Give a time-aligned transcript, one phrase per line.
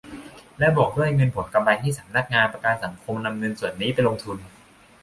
[0.59, 4.37] และบวกด้วยเงินผลกำไรที่สำนักงานประกันสังคมนำเงินส่วนนี้ไปลงทุน